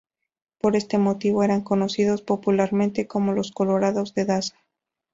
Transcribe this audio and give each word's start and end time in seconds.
Por 0.59 0.75
este 0.75 0.97
motivo 0.97 1.43
eran 1.43 1.61
conocidos 1.61 2.23
popularmente 2.23 3.05
como 3.05 3.33
los 3.33 3.51
"Colorados 3.51 4.15
de 4.15 4.25
Daza". 4.25 4.57